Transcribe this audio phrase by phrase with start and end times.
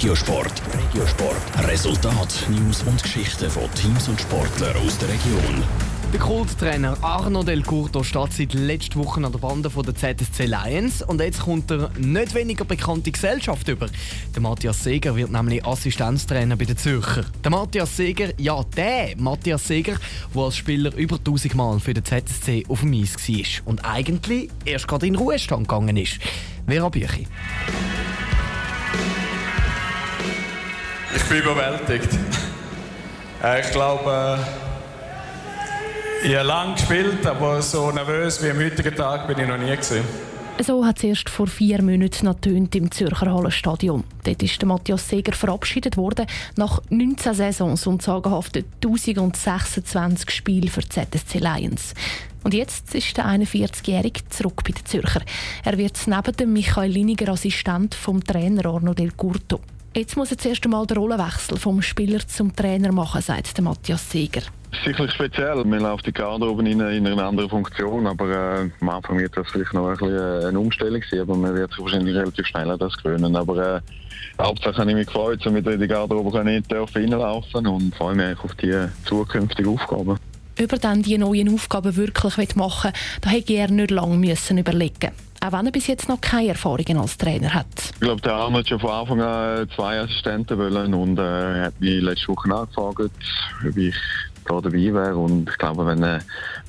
[0.00, 0.62] Regiosport.
[0.72, 1.68] Regiosport.
[1.68, 5.62] Resultat, News und Geschichten von Teams und Sportlern aus der Region.
[6.10, 10.46] Der Kulttrainer Arno Del Curto steht seit letzter Woche an der Bande von der ZSC
[10.46, 13.88] Lions und jetzt kommt er nicht weniger bekannte Gesellschaft über.
[14.34, 17.26] Der Matthias Seger wird nämlich Assistenztrainer bei den Zürcher.
[17.44, 19.96] Der Matthias Seger, ja der Matthias Seger,
[20.34, 24.48] der als Spieler über 1000 Mal für den ZSC auf dem Eis war und eigentlich
[24.64, 26.20] erst gerade in Ruhestand gegangen ist.
[26.66, 27.26] Vera Büchi.
[31.30, 32.18] Bin überwältigt.
[33.42, 34.38] Äh, ich glaube,
[36.22, 39.56] äh, ich habe lange gespielt, aber so nervös wie am heutigen Tag bin ich noch
[39.56, 40.02] nie gewesen.
[40.60, 44.04] So hat es erst vor vier Monaten noch im Zürcher Hallenstadion.
[44.24, 50.82] Dort ist der Matthias Seger verabschiedet worden nach 19 Saisons und sagenhaften 1026 Spielen für
[50.82, 51.94] die ZSC Lions.
[52.42, 55.22] Und jetzt ist der 41-Jährige zurück bei den Zürcher.
[55.64, 59.60] Er wird neben dem Michael Liniger Assistent vom Trainer Arno Del Curto.
[59.92, 64.08] Jetzt muss er zuerst einmal den Rollenwechsel vom Spieler zum Trainer machen, sagt der Matthias
[64.08, 64.42] Seger.
[64.70, 65.64] Ist sicherlich speziell.
[65.64, 69.48] Man läuft die Garderobe in, in einer anderen Funktion, aber äh, am Anfang wird das
[69.50, 72.70] vielleicht noch ein bisschen äh, eine Umstellung sein, aber man wird sich wahrscheinlich relativ schnell
[72.70, 73.34] an das gewöhnen.
[73.34, 73.80] Aber äh,
[74.40, 78.38] Hauptsache habe ich mich gefreut, so mit in die Garderobe ich reinlaufen und freue mich
[78.44, 80.18] auf die zukünftigen Aufgaben.
[80.62, 84.58] Ob er dann die neuen Aufgaben wirklich machen will, da hätte er nicht lange müssen
[84.58, 85.10] überlegen
[85.40, 87.66] auch wenn er bis jetzt noch keine Erfahrungen als Trainer hat.
[87.94, 91.80] Ich glaube, der Arno hat schon von Anfang an zwei Assistenten wollen und äh, hat
[91.80, 93.10] mich letzte Woche angefragt,
[93.66, 93.94] ob ich
[94.46, 95.16] da dabei wäre.
[95.16, 96.20] Und ich glaube, wenn, äh,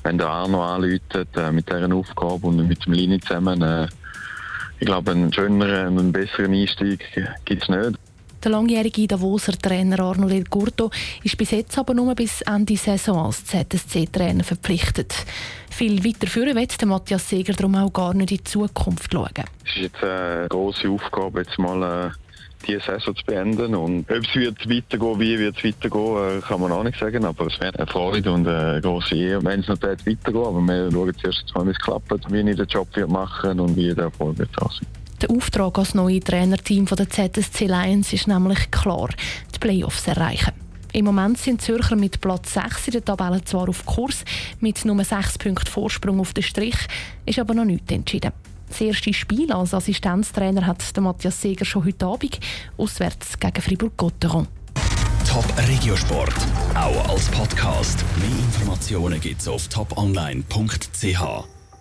[0.02, 3.88] wenn der Arno anläutet äh, mit dieser Aufgabe und mit dem Linie zusammen, äh,
[4.78, 7.04] ich glaube, einen schöneren, einen besseren Einstieg
[7.44, 7.98] gibt es nicht.
[8.42, 10.90] Der langjährige Davoser Trainer Arno Del Curto
[11.22, 15.14] ist bis jetzt aber nur bis Ende Saison als ZSC-Trainer verpflichtet.
[15.70, 19.30] Viel weiter führen wird Matthias Seger darum auch gar nicht in die Zukunft schauen.
[19.64, 22.10] Es ist jetzt eine grosse Aufgabe, jetzt mal äh,
[22.66, 23.76] diese Saison zu beenden.
[23.76, 27.24] Und ob es wird weitergehen, wie wird es weitergehen, äh, kann man auch nicht sagen.
[27.24, 30.18] Aber es wäre eine Freude und eine grosse Ehre, wenn es noch weitergeht.
[30.26, 34.04] Aber wir schauen zuerst wie es klappt, wie ich den Job machen und wie der
[34.04, 35.01] Erfolg wird aussehen.
[35.22, 39.08] Der Auftrag als neue Trainerteam der ZSC Lions ist nämlich klar,
[39.54, 40.50] die Playoffs erreichen.
[40.92, 44.24] Im Moment sind Zürcher mit Platz 6 in der Tabelle zwar auf Kurs,
[44.58, 46.74] mit nur 6 Punkten Vorsprung auf den Strich,
[47.24, 48.32] ist aber noch nichts entschieden.
[48.68, 52.40] Das erste Spiel als Assistenztrainer hat Matthias Seger schon heute Abend,
[52.76, 54.48] auswärts gegen Fribourg-Gotteron.
[55.28, 56.34] Top Regiosport,
[56.74, 58.04] auch als Podcast.
[58.16, 61.61] Mehr Informationen gibt es auf toponline.ch.